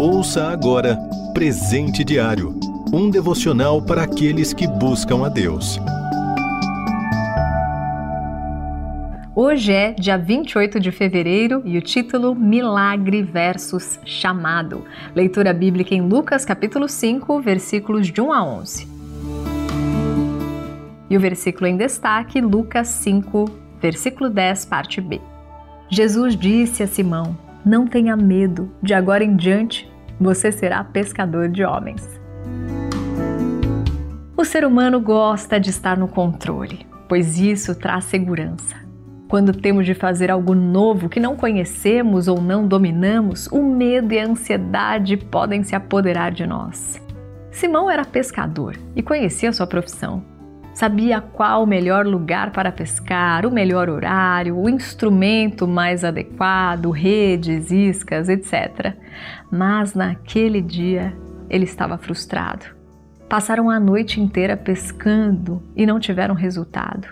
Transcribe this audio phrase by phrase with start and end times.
[0.00, 0.96] Ouça agora
[1.34, 2.56] Presente Diário
[2.92, 5.80] um devocional para aqueles que buscam a Deus.
[9.34, 14.84] Hoje é dia 28 de fevereiro e o título Milagre versus Chamado.
[15.16, 18.88] Leitura bíblica em Lucas capítulo 5, versículos de 1 a 11.
[21.10, 23.50] E o versículo em destaque, Lucas 5,
[23.82, 25.20] versículo 10, parte B.
[25.90, 29.90] Jesus disse a Simão: Não tenha medo, de agora em diante
[30.20, 32.18] você será pescador de homens.
[34.36, 38.76] O ser humano gosta de estar no controle, pois isso traz segurança.
[39.28, 44.18] Quando temos de fazer algo novo que não conhecemos ou não dominamos, o medo e
[44.18, 47.00] a ansiedade podem se apoderar de nós.
[47.50, 50.37] Simão era pescador e conhecia sua profissão.
[50.78, 57.72] Sabia qual o melhor lugar para pescar, o melhor horário, o instrumento mais adequado, redes,
[57.72, 58.94] iscas, etc.
[59.50, 61.12] Mas naquele dia
[61.50, 62.64] ele estava frustrado.
[63.28, 67.08] Passaram a noite inteira pescando e não tiveram resultado.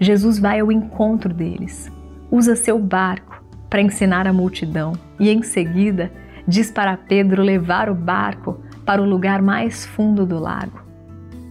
[0.00, 1.92] Jesus vai ao encontro deles,
[2.30, 6.10] usa seu barco para ensinar a multidão e em seguida
[6.48, 10.81] diz para Pedro levar o barco para o lugar mais fundo do lago.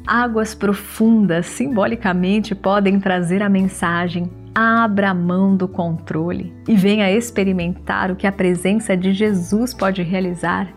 [0.06, 8.16] Águas profundas simbolicamente podem trazer a mensagem: abra mão do controle e venha experimentar o
[8.16, 10.68] que a presença de Jesus pode realizar.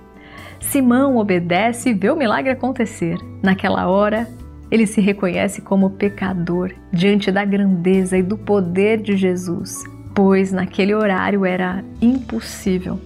[0.60, 3.16] Simão obedece e vê o milagre acontecer.
[3.42, 4.28] Naquela hora,
[4.70, 10.94] ele se reconhece como pecador diante da grandeza e do poder de Jesus, pois naquele
[10.94, 12.98] horário era impossível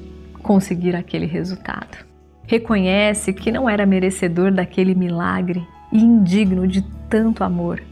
[0.43, 2.07] conseguir aquele resultado.
[2.47, 7.83] Reconhece que não era merecedor daquele milagre e indigno de tanto amor.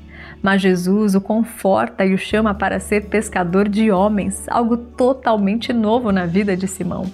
[0.43, 6.13] Mas Jesus o conforta e o chama para ser pescador de homens, algo totalmente novo
[6.13, 7.05] na vida de Simão.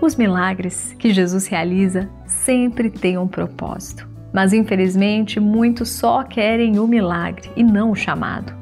[0.00, 6.86] Os milagres que Jesus realiza sempre têm um propósito, mas infelizmente muitos só querem o
[6.86, 8.52] milagre e não o chamado.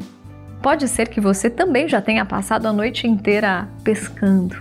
[0.61, 4.57] Pode ser que você também já tenha passado a noite inteira pescando,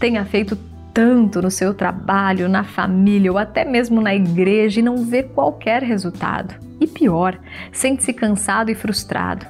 [0.00, 0.56] tenha feito
[0.98, 5.80] tanto no seu trabalho, na família ou até mesmo na igreja e não vê qualquer
[5.80, 6.56] resultado.
[6.80, 7.38] E pior,
[7.70, 9.46] sente-se cansado e frustrado.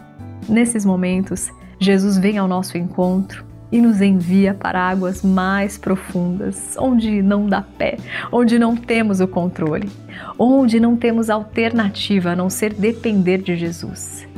[0.46, 1.50] Nesses momentos,
[1.80, 7.62] Jesus vem ao nosso encontro e nos envia para águas mais profundas, onde não dá
[7.62, 7.96] pé,
[8.30, 9.88] onde não temos o controle,
[10.38, 14.28] onde não temos alternativa a não ser depender de Jesus.